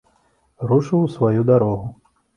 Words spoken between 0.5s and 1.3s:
Рушыў у